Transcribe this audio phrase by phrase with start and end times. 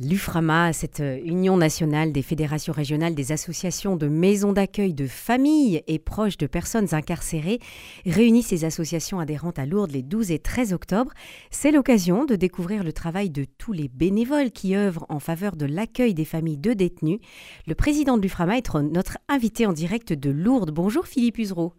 [0.00, 5.84] L'UFRAMA, cette euh, Union nationale des fédérations régionales des associations de maisons d'accueil de familles
[5.86, 7.60] et proches de personnes incarcérées,
[8.04, 11.12] réunit ses associations adhérentes à Lourdes les 12 et 13 octobre.
[11.52, 15.66] C'est l'occasion de découvrir le travail de tous les bénévoles qui œuvrent en faveur de
[15.66, 17.20] l'accueil des familles de détenus.
[17.68, 20.72] Le président de l'UFRAMA est notre invité en direct de Lourdes.
[20.72, 21.72] Bonjour Philippe Usereau.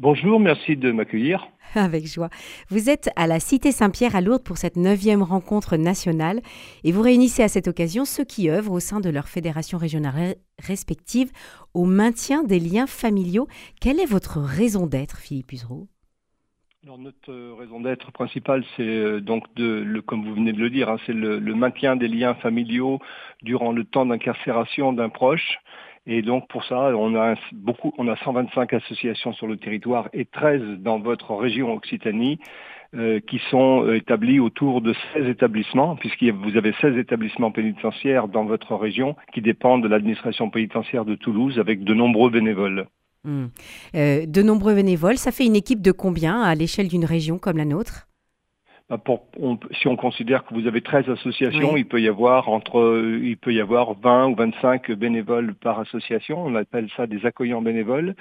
[0.00, 1.46] Bonjour, merci de m'accueillir.
[1.74, 2.30] Avec joie.
[2.70, 6.40] Vous êtes à la Cité Saint-Pierre à Lourdes pour cette neuvième rencontre nationale
[6.84, 10.36] et vous réunissez à cette occasion ceux qui œuvrent au sein de leurs fédérations régionales
[10.58, 11.30] respectives
[11.74, 13.46] au maintien des liens familiaux.
[13.78, 15.86] Quelle est votre raison d'être, Philippe Usereau
[16.82, 20.58] alors notre euh, raison d'être principale, c'est euh, donc de, le, comme vous venez de
[20.58, 23.00] le dire, hein, c'est le, maintien des liens familiaux
[23.42, 25.58] durant le temps d'incarcération d'un proche.
[26.06, 30.24] Et donc pour ça, on a beaucoup, on a 125 associations sur le territoire et
[30.24, 32.38] 13 dans votre région Occitanie.
[32.96, 38.26] Euh, qui sont euh, établies autour de 16 établissements, puisque vous avez 16 établissements pénitentiaires
[38.26, 42.88] dans votre région qui dépendent de l'administration pénitentiaire de Toulouse avec de nombreux bénévoles.
[43.22, 43.46] Hmm.
[43.94, 47.58] Euh, de nombreux bénévoles, ça fait une équipe de combien à l'échelle d'une région comme
[47.58, 48.08] la nôtre?
[48.90, 48.98] Bah,
[49.80, 53.52] si on considère que vous avez 13 associations, il peut y avoir entre il peut
[53.52, 58.16] y avoir 20 ou 25 bénévoles par association, on appelle ça des accueillants bénévoles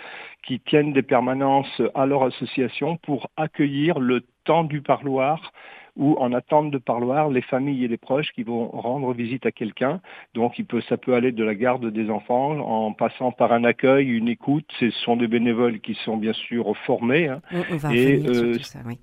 [0.46, 5.52] qui tiennent des permanences à leur association pour accueillir le temps du parloir
[5.98, 9.52] ou en attente de parloir les familles et les proches qui vont rendre visite à
[9.52, 10.02] quelqu'un.
[10.36, 13.64] Donc il peut, ça peut aller de la garde des enfants en passant par un
[13.64, 14.66] accueil, une écoute.
[14.80, 17.28] Ce sont des bénévoles qui sont bien sûr formés.
[17.28, 17.42] Hein.
[17.72, 19.00] On, va et euh, tout ça, oui.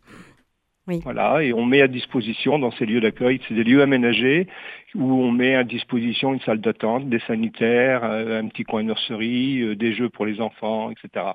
[0.87, 4.47] Voilà, et on met à disposition dans ces lieux d'accueil, c'est des lieux aménagés
[4.95, 9.63] où on met à disposition une salle d'attente, des sanitaires, euh, un petit coin nurserie,
[9.63, 11.27] euh, des jeux pour les enfants, etc.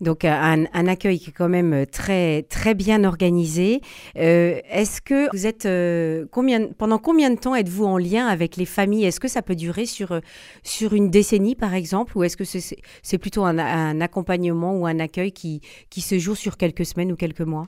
[0.00, 3.80] Donc un, accueil qui est quand même très très bien organisé.
[4.16, 5.66] Euh, est-ce que vous êtes
[6.30, 9.06] combien pendant combien de temps êtes-vous en lien avec les familles?
[9.06, 10.20] Est-ce que ça peut durer sur
[10.62, 15.00] sur une décennie par exemple, ou est-ce que c'est plutôt un, un, accompagnement ou un
[15.00, 17.66] accueil qui qui se joue sur quelques semaines ou quelques mois?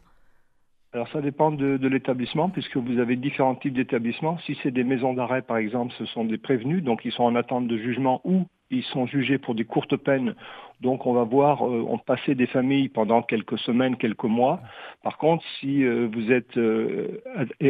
[0.93, 4.39] Alors ça dépend de, de l'établissement, puisque vous avez différents types d'établissements.
[4.39, 7.37] Si c'est des maisons d'arrêt, par exemple, ce sont des prévenus, donc ils sont en
[7.37, 10.35] attente de jugement ou ils sont jugés pour des courtes peines.
[10.81, 14.61] Donc on va voir, euh, on passer des familles pendant quelques semaines, quelques mois.
[15.03, 17.21] Par contre, si euh, vous êtes euh,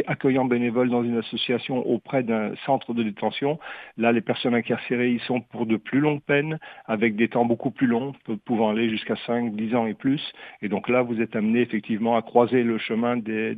[0.07, 3.59] accueillant bénévole dans une association auprès d'un centre de détention,
[3.97, 7.71] là les personnes incarcérées, ils sont pour de plus longues peines, avec des temps beaucoup
[7.71, 8.13] plus longs,
[8.45, 10.21] pouvant aller jusqu'à 5, 10 ans et plus.
[10.61, 13.55] Et donc là, vous êtes amené effectivement à croiser le chemin des,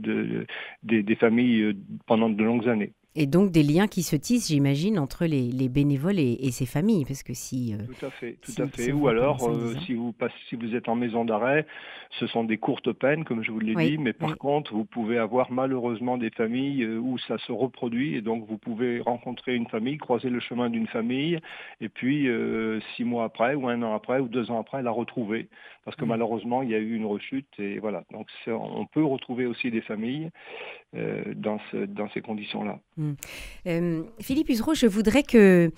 [0.82, 1.78] des familles
[2.08, 2.94] pendant de longues années.
[3.16, 7.22] Et donc des liens qui se tissent, j'imagine, entre les, bénévoles et, ces familles, parce
[7.22, 7.74] que si...
[7.74, 8.92] Euh, tout à fait, tout à fait.
[8.92, 11.68] Ou alors, euh, si, vous passez, si vous êtes en maison d'arrêt,
[12.20, 15.20] ce sont des courtes peines, comme je vous l'ai dit, mais par contre, vous pouvez
[15.20, 19.68] avoir malheureusement des familles euh, où ça se reproduit, et donc vous pouvez rencontrer une
[19.68, 21.40] famille, croiser le chemin d'une famille,
[21.82, 22.28] et puis
[22.96, 25.50] six mois après, ou un an après, ou deux ans après, la retrouver,
[25.86, 28.04] parce que malheureusement, il y a eu une rechute, et voilà.
[28.12, 30.30] Donc on peut retrouver aussi des familles
[31.36, 32.80] dans, ce, dans ces conditions-là.
[33.04, 33.16] Mm.
[33.68, 35.72] Euh, Philippe Usereau, je voudrais que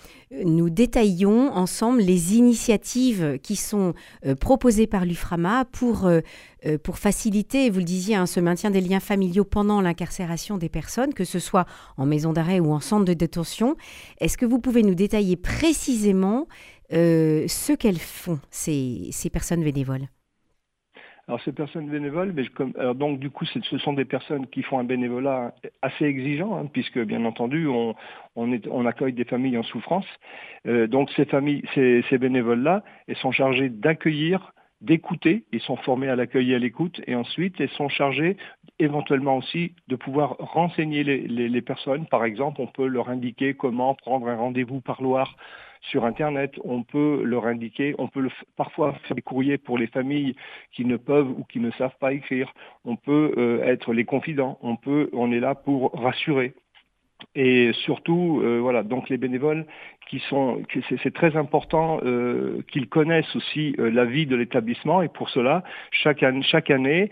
[0.43, 3.93] nous détaillions ensemble les initiatives qui sont
[4.25, 6.21] euh, proposées par l'UFRAMA pour, euh,
[6.83, 11.13] pour faciliter, vous le disiez, hein, ce maintien des liens familiaux pendant l'incarcération des personnes,
[11.13, 11.65] que ce soit
[11.97, 13.75] en maison d'arrêt ou en centre de détention.
[14.19, 16.47] Est-ce que vous pouvez nous détailler précisément
[16.91, 20.07] ce qu'elles font, ces, ces personnes bénévoles?
[21.27, 24.77] Alors ces personnes bénévoles, mais comme, donc du coup, ce sont des personnes qui font
[24.77, 27.95] un bénévolat assez exigeant, hein, puisque bien entendu, on,
[28.35, 30.05] on, est, on, accueille des familles en souffrance.
[30.67, 36.09] Euh, donc ces familles, ces, ces bénévoles-là, elles sont chargés d'accueillir, d'écouter, ils sont formés
[36.09, 38.37] à l'accueil et à l'écoute, et ensuite elles sont chargées
[38.77, 42.05] éventuellement aussi de pouvoir renseigner les, les, les personnes.
[42.05, 45.37] Par exemple, on peut leur indiquer comment prendre un rendez-vous parloir
[45.89, 50.35] sur Internet, on peut leur indiquer, on peut parfois faire des courriers pour les familles
[50.71, 52.53] qui ne peuvent ou qui ne savent pas écrire.
[52.83, 54.57] On peut euh, être les confidents.
[54.61, 56.53] On peut, on est là pour rassurer.
[57.35, 59.65] Et surtout, euh, voilà, donc les bénévoles
[60.09, 60.61] qui sont,
[61.03, 65.63] c'est très important euh, qu'ils connaissent aussi euh, la vie de l'établissement et pour cela,
[65.91, 67.09] chaque, chaque année,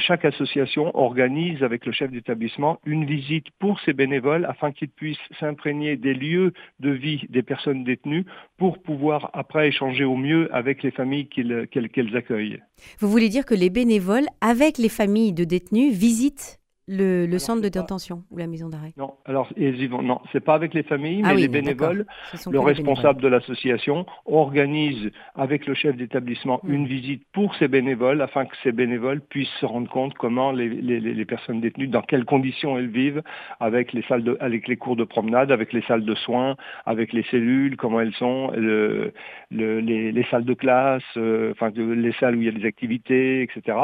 [0.00, 5.16] chaque association organise avec le chef d'établissement une visite pour ces bénévoles afin qu'ils puissent
[5.38, 8.24] s'imprégner des lieux de vie des personnes détenues
[8.58, 12.60] pour pouvoir après échanger au mieux avec les familles qu'elles accueillent.
[12.98, 17.68] Vous voulez dire que les bénévoles, avec les familles de détenus, visitent le, centre de
[17.68, 21.22] détention ou la maison d'arrêt Non, alors ils vont, non, c'est pas avec les familles,
[21.24, 22.06] ah mais les bénévoles,
[22.50, 26.72] le responsable de l'association organise avec le chef d'établissement hmm.
[26.72, 30.68] une visite pour ces bénévoles afin que ces bénévoles puissent se rendre compte comment les,
[30.68, 33.22] les, personnes détenues, dans quelles conditions elles vivent,
[33.60, 37.12] avec les salles de, avec les cours de promenade, avec les salles de soins, avec
[37.12, 39.12] les cellules, comment elles sont, le,
[39.50, 43.42] les, les, salles de classe, euh, enfin les salles où il y a des activités,
[43.42, 43.78] etc.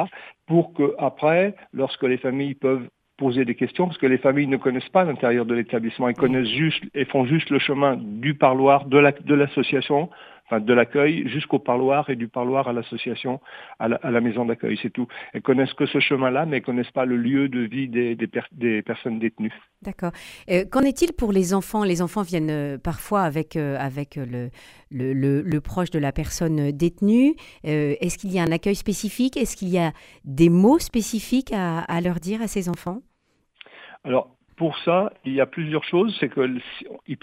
[0.51, 4.57] Pour que après, lorsque les familles peuvent poser des questions parce que les familles ne
[4.57, 8.87] connaissent pas l'intérieur de l'établissement, elles connaissent juste et font juste le chemin du parloir
[8.87, 10.11] de l'association,
[10.51, 13.41] enfin de l'accueil jusqu'au parloir et du parloir à l'association,
[13.79, 15.07] à, la, maison d'accueil, c'est tout.
[15.33, 18.83] Elles connaissent que ce chemin-là, mais elles connaissent pas le lieu de vie des, des,
[18.83, 19.55] personnes détenues.
[19.83, 20.11] D'accord.
[20.51, 21.85] Euh, qu'en est-il pour les enfants?
[21.85, 24.51] Les enfants viennent euh, parfois avec, euh, avec le,
[24.91, 27.35] le, le, proche de la personne détenue.
[27.63, 29.37] Est-ce qu'il y a un accueil spécifique?
[29.37, 29.93] Est-ce qu'il y a
[30.25, 33.03] des mots spécifiques à, à leur dire à ces enfants?
[34.05, 36.15] Alors, pour ça, il y a plusieurs choses.
[36.21, 36.47] C'est que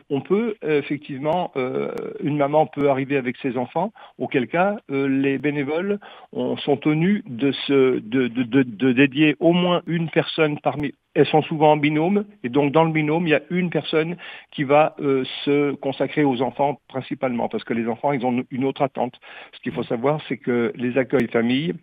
[0.10, 5.38] on peut effectivement, euh, une maman peut arriver avec ses enfants, auquel cas euh, les
[5.38, 6.00] bénévoles
[6.34, 10.96] sont tenus de, se, de, de, dédier au moins une personne parmi.
[11.14, 14.18] Elles sont souvent en binôme, et donc dans le binôme, il y a une personne
[14.52, 18.66] qui va euh, se consacrer aux enfants principalement, parce que les enfants, ils ont une
[18.66, 19.14] autre attente.
[19.54, 21.76] Ce qu'il faut savoir, c'est que les accueils familles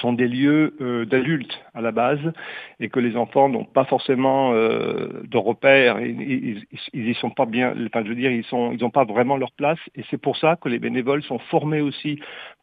[0.00, 2.32] sont des lieux euh, d'adultes à la base
[2.80, 7.46] et que les enfants n'ont pas forcément euh, de repères, ils, ils, y sont pas
[7.46, 10.20] bien, enfin je veux dire ils sont, ils n'ont pas vraiment leur place et c'est
[10.20, 12.18] pour ça que les bénévoles sont formés aussi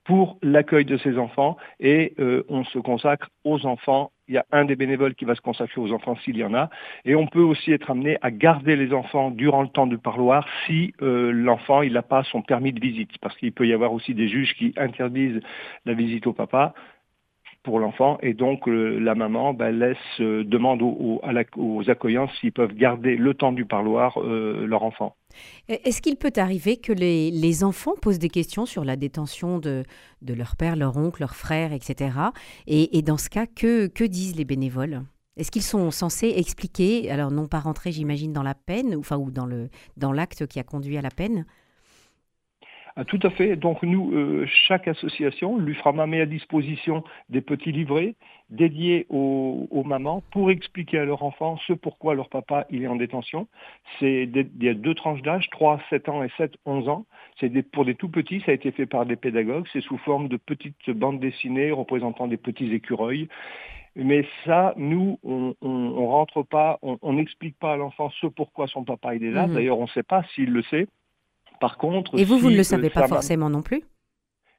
[0.05, 4.11] pour l'accueil de ces enfants et euh, on se consacre aux enfants.
[4.27, 6.53] Il y a un des bénévoles qui va se consacrer aux enfants s'il y en
[6.53, 6.69] a.
[7.05, 10.47] Et on peut aussi être amené à garder les enfants durant le temps du parloir
[10.65, 13.17] si l'enfant il n'a pas son permis de visite.
[13.21, 15.41] Parce qu'il peut y avoir aussi des juges qui interdisent
[15.85, 16.73] la visite au papa
[17.63, 21.19] pour l'enfant et donc la maman laisse euh, demande aux,
[21.87, 25.15] accueillants s'ils peuvent garder le temps du parloir euh, leur enfant.
[25.67, 29.83] Est-ce qu'il peut arriver que les, enfants posent des questions sur la détention de,
[30.27, 32.11] leur père, leur oncle, leur frère, etc.
[32.67, 35.03] Et, dans ce cas, que, disent les bénévoles?
[35.37, 39.29] Est-ce qu'ils sont censés expliquer, alors non pas rentrer, j'imagine, dans la peine, enfin, ou
[39.31, 41.45] dans l'acte qui a conduit à la peine,
[43.07, 43.55] tout à fait.
[43.55, 48.15] Donc nous, euh, chaque association, l'UFRAMA met à disposition des petits livrets
[48.49, 52.95] dédiés aux, mamans pour expliquer à leur enfant ce pourquoi leur papa il est en
[52.95, 53.47] détention.
[53.99, 57.05] C'est il y a deux tranches d'âge, 3, 7 ans et 7, 11 ans.
[57.39, 59.65] C'est pour des tout petits, ça a été fait par des pédagogues.
[59.71, 63.27] C'est sous forme de petites bandes dessinées représentant des petits écureuils.
[63.95, 68.83] Mais ça, nous, on, on, rentre pas, on n'explique pas à l'enfant ce pourquoi son
[68.83, 69.47] papa il est là.
[69.47, 69.53] Mmh.
[69.53, 70.87] D'ailleurs, on ne sait pas s'il le sait.
[71.59, 73.83] Par contre, et vous, vous ne le savez pas forcément non plus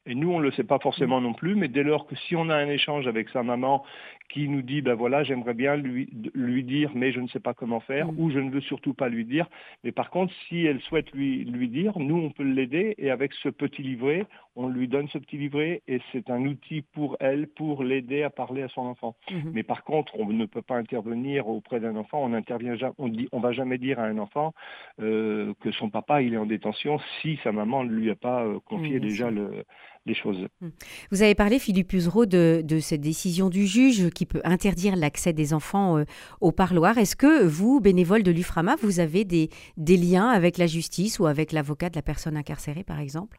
[0.06, 2.34] et nous, on ne le sait pas forcément non plus, mais dès lors que si
[2.34, 3.84] on a un échange avec sa maman
[4.30, 7.52] qui nous dit, ben voilà, j'aimerais bien lui, lui dire, mais je ne sais pas
[7.52, 8.18] comment faire, mm.
[8.18, 9.46] ou je ne veux surtout pas lui dire.
[9.84, 13.32] Mais par contre, si elle souhaite lui, lui dire, nous, on peut l'aider, et avec
[13.34, 14.26] ce petit livret,
[14.56, 18.30] on lui donne ce petit livret, et c'est un outil pour elle, pour l'aider à
[18.30, 19.16] parler à son enfant.
[19.30, 19.50] Mm-hmm.
[19.52, 23.28] Mais par contre, on ne peut pas intervenir auprès d'un enfant, on intervient on dit,
[23.32, 24.54] on va jamais dire à un enfant
[25.00, 28.44] euh, que son papa, il est en détention, si sa maman ne lui a pas
[28.44, 29.64] euh, confié mm, déjà le
[30.06, 30.46] des choses.
[30.60, 30.68] Mm.
[31.10, 35.32] Vous avez parlé, Philippe Usereau, de, de, cette décision du juge qui peut interdire l'accès
[35.32, 36.04] des enfants euh,
[36.40, 36.98] au parloir.
[36.98, 41.26] Est-ce que vous, bénévole de l'UFRAMA, vous avez des, des liens avec la justice ou
[41.26, 43.38] avec l'avocat de la personne incarcérée, par exemple?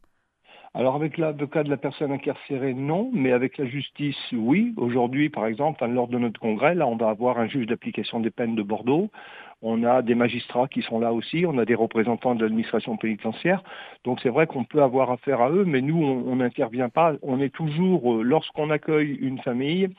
[0.74, 4.74] Alors avec l'avocat de la personne incarcérée, non, mais avec la justice, oui.
[4.78, 8.32] Aujourd'hui, par exemple, lors de notre congrès, là, on va avoir un juge d'application des
[8.32, 9.12] peines de Bordeaux.
[9.62, 13.64] On a des magistrats qui sont là aussi, on a des représentants de l'administration pénitentiaire.
[14.04, 17.14] Donc c'est vrai qu'on peut avoir affaire à eux, mais nous, on n'intervient pas.
[17.22, 19.90] On est toujours, euh, lorsqu'on accueille une famille,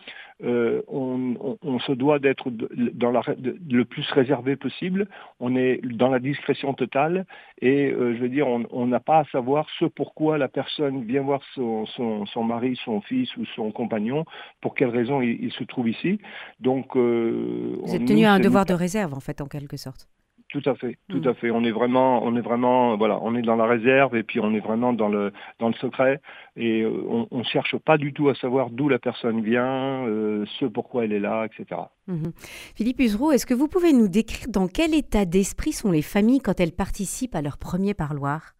[0.44, 5.06] euh, on, se doit d'être dans la, le plus réservé possible.
[5.40, 7.26] On est dans la discrétion totale
[7.60, 11.22] et euh, je veux dire, on n'a pas à savoir ce pourquoi la personne vient
[11.22, 14.24] voir son, son, mari, son fils ou son compagnon,
[14.60, 16.18] pour quelle raison il, se trouve ici.
[16.60, 20.08] Donc, euh, vous êtes tenu à un devoir de réserve en fait, en quelque sorte.
[20.52, 21.28] Tout à fait, tout mm.
[21.28, 21.50] à fait.
[21.50, 24.52] On est vraiment, on est vraiment, voilà, on est dans la réserve et puis on
[24.52, 26.20] est vraiment dans le dans le secret
[26.56, 30.44] et euh, on, ne cherche pas du tout à savoir d'où la personne vient, euh,
[30.60, 31.80] ce pourquoi elle est là, etc.
[32.06, 32.32] Mm-hmm.
[32.76, 36.40] Philippe Usereau, est-ce que vous pouvez nous décrire dans quel état d'esprit sont les familles
[36.40, 38.52] quand elles participent à leur premier parloir?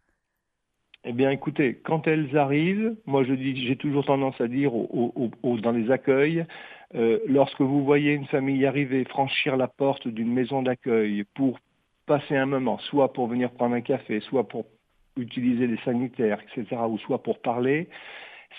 [1.04, 5.72] Eh bien, écoutez, quand elles arrivent, moi je dis, j'ai toujours tendance à dire dans
[5.72, 6.46] les accueils,
[6.94, 11.58] euh, lorsque vous voyez une famille arriver, franchir la porte d'une maison d'accueil pour
[12.06, 14.66] passer un moment, soit pour venir prendre un café, soit pour
[15.16, 17.88] utiliser les sanitaires, etc., ou soit pour parler,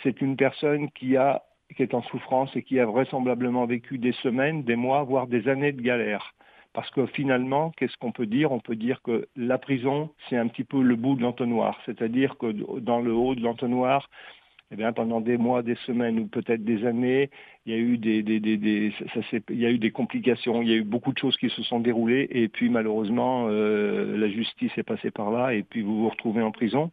[0.02, 1.44] c'est une personne qui a
[1.76, 5.48] qui est en souffrance et qui a vraisemblablement vécu des semaines, des mois, voire des
[5.48, 6.36] années de galère.
[6.74, 8.52] Parce que finalement, qu'est-ce qu'on peut dire?
[8.52, 11.80] On peut dire que la prison, c'est un petit peu le bout de l'entonnoir.
[11.86, 14.10] C'est-à-dire que dans le haut de l'entonnoir,
[14.74, 17.30] eh bien, pendant des mois, des semaines ou peut-être des années,
[17.68, 20.70] il y a eu des, des, des, ça, il y a eu des complications, il
[20.70, 24.28] y a eu beaucoup de choses qui se sont déroulées et puis malheureusement euh, la
[24.30, 26.92] justice est passée par là et puis vous vous retrouvez en prison.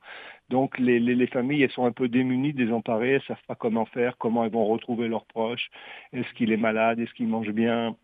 [0.50, 3.86] Donc les, les, les, familles elles sont un peu démunies, désemparées, elles savent pas comment
[3.86, 5.70] faire, comment elles vont retrouver leurs proches,
[6.12, 7.96] est-ce qu'il est malade, est-ce qu'il mange bien,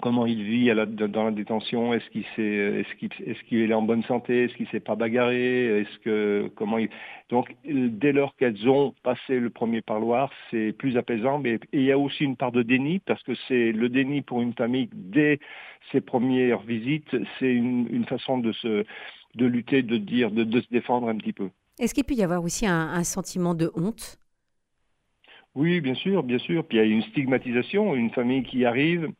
[0.00, 0.70] comment il vit
[1.08, 4.54] dans la détention, est-ce qu'il est, est, qu'il est, qu'il est en bonne santé, est-ce
[4.54, 6.88] qu'il s'est pas bagarré, est-ce que comment il...
[7.28, 11.38] donc dès lors qu'elles ont passé le premier parloir, c'est plus apaisant.
[11.38, 14.40] Mais il y a aussi une part de déni parce que c'est le déni pour
[14.42, 15.38] une famille dès
[15.92, 18.84] ses premières visites, c'est une, une, façon de se
[19.34, 21.50] de lutter, de dire, de, de se défendre un petit peu.
[21.78, 24.18] Est-ce qu'il peut y avoir aussi un, un sentiment de honte?
[25.54, 26.64] Oui, bien sûr, bien sûr.
[26.64, 29.10] Puis il y a une stigmatisation, une famille qui arrive,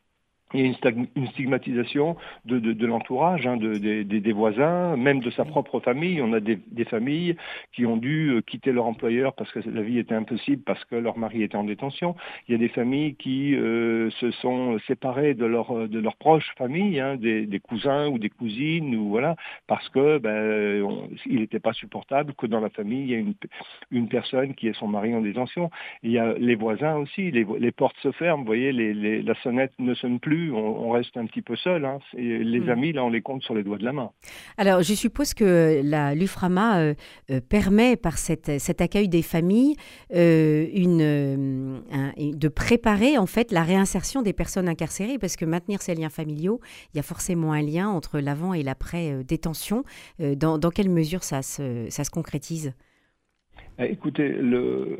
[0.53, 2.15] il y a une, stigmatisation
[2.45, 6.21] de, de, l'entourage, hein, de, des, voisins, même de sa propre famille.
[6.21, 7.35] On a des, familles
[7.73, 10.95] qui ont dû euh, quitter leur employeur parce que la vie était impossible, parce que
[10.95, 12.15] leur mari était en détention.
[12.47, 16.51] Il y a des familles qui euh, se sont séparées de leur de leurs proches
[16.57, 19.35] familles, hein, des, cousins ou des cousines, ou voilà,
[19.67, 20.85] parce que ben,
[21.27, 23.35] il n'était pas supportable que dans la famille il y ait une,
[23.91, 25.69] une personne qui est son mari en détention.
[26.03, 29.73] Il y a les voisins aussi, les, les portes se ferment, vous voyez, la sonnette
[29.79, 31.85] ne sonne plus on, reste un petit peu seul.
[31.85, 31.99] Hein.
[32.13, 32.69] Les mm.
[32.69, 34.11] amis, là, on les compte sur les doigts de la main.
[34.57, 36.93] Alors, je suppose que la l'UFRAMA euh,
[37.29, 39.75] euh, permet, par cet accueil des familles,
[40.13, 41.81] euh, une,
[42.17, 46.59] de préparer en fait la réinsertion des personnes incarcérées, parce que maintenir ces liens familiaux,
[46.93, 49.83] il y a forcément un lien entre l'avant et l'après détention.
[50.19, 52.73] Dans, dans, quelle mesure ça se, ça se concrétise?
[53.79, 54.97] Écoutez, le,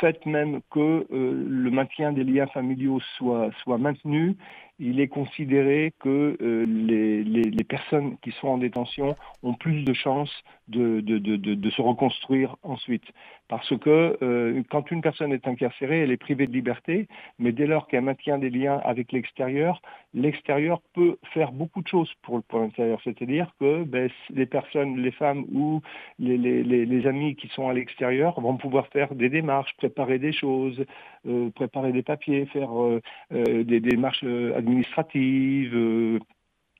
[0.00, 4.36] fait même que euh, le maintien des liens familiaux soit, maintenu,
[4.78, 10.32] il est considéré que euh, les, personnes qui sont en détention ont plus de chances
[10.68, 13.04] de, de, de, de se reconstruire ensuite.
[13.48, 17.08] Parce que euh, quand une personne est incarcérée, elle est privée de liberté,
[17.38, 19.80] mais dès lors qu'elle maintient des liens avec l'extérieur,
[20.14, 23.00] l'extérieur peut faire beaucoup de choses pour, l'intérieur.
[23.04, 25.80] C'est-à-dire que ben, les personnes, les femmes ou
[26.18, 30.32] les, les, les, amis qui sont à l'extérieur vont pouvoir faire des démarches, préparer des
[30.32, 30.84] choses,
[31.26, 33.00] euh, préparer des papiers, faire euh,
[33.32, 36.18] euh des démarches administratives administrative, euh,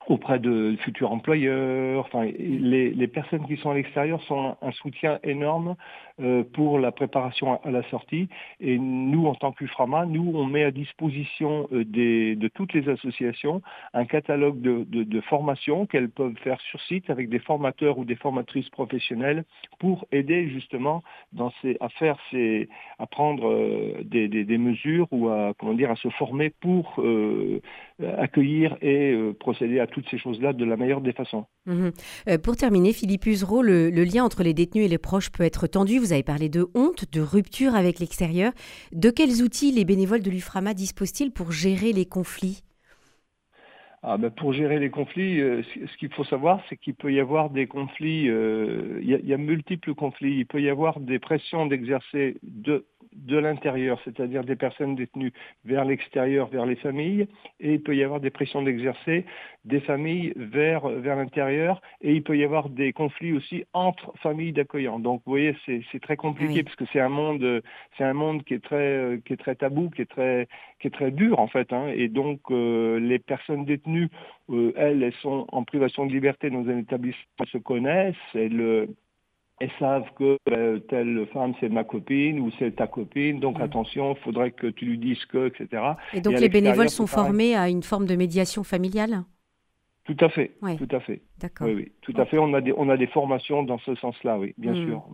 [0.09, 2.07] auprès de futurs employeurs.
[2.07, 5.77] Enfin, les, les, personnes qui sont à l'extérieur sont un, soutien énorme
[6.21, 8.29] euh, pour la préparation à, la sortie.
[8.61, 12.88] Et nous, en tant qu'UFRAMA, nous, on met à disposition euh, des, de toutes les
[12.88, 13.62] associations
[13.93, 18.05] un catalogue de, de, de formations qu'elles peuvent faire sur site avec des formateurs ou
[18.05, 19.45] des formatrices professionnelles
[19.79, 25.09] pour aider justement dans ces, à faire ces, à prendre euh, des, des, des, mesures
[25.11, 27.61] ou à comment dire à se former pour euh,
[28.00, 31.47] accueillir et procéder à tout toutes ces choses-là de la meilleure des façons.
[31.67, 31.90] Mhm.
[32.28, 35.67] Euh, pour terminer, Philippe Usereau, le, lien entre les détenus et les proches peut être
[35.67, 35.99] tendu.
[35.99, 38.52] Vous avez parlé de honte, de rupture avec l'extérieur.
[38.93, 42.62] De quels outils les bénévoles de l'UFRAMA disposent-ils pour gérer les conflits?
[44.05, 47.19] Ah ben pour gérer les conflits, euh, ce qu'il faut savoir, c'est qu'il peut y
[47.19, 51.19] avoir des conflits, euh, il, y y a multiples conflits, il peut y avoir des
[51.19, 52.87] pressions d'exercer de
[53.27, 55.33] de l'intérieur, c'est-à-dire des personnes détenues
[55.65, 57.27] vers l'extérieur, vers les familles,
[57.61, 59.25] et il peut y avoir des pressions d'exercer
[59.65, 64.53] des familles vers, vers l'intérieur, et il peut y avoir des conflits aussi entre familles
[64.53, 64.99] d'accueillants.
[64.99, 67.63] Donc vous voyez, c'est très compliqué parce que c'est un monde,
[67.97, 70.49] c'est un monde qui est très, qui est très tabou, qui est très,
[70.81, 74.09] qui est très dur en fait, hein, et donc euh, les personnes détenues,
[74.51, 76.51] euh, elles, elles sont en privation de liberté.
[76.51, 78.89] Dans un établissement, se connaissent, elles
[79.61, 83.62] elles savent que ben, telle femme c'est ma copine ou c'est ta copine, donc mm.
[83.62, 85.83] attention, il faudrait que tu lui dises que, etc.
[86.12, 89.25] Et donc les bénévoles sont formés à une forme de médiation familiale?
[90.05, 91.21] Tout à fait, tout à fait.
[91.38, 91.67] D'accord.
[91.67, 92.38] Oui, oui, tout à fait.
[92.38, 94.87] On a des, on a des formations dans ce sens-là, oui, bien mm.
[94.87, 95.05] sûr.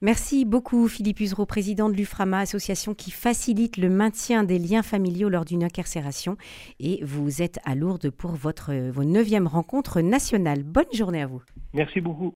[0.00, 5.28] Merci beaucoup Philippe Usereau, président de l'UFRAMA, association qui facilite le maintien des liens familiaux
[5.28, 6.36] lors d'une incarcération.
[6.80, 10.64] Et vous êtes à Lourdes pour votre, vos neuvième rencontres nationales.
[10.64, 11.42] Bonne journée à vous.
[11.74, 12.30] Merci beaucoup.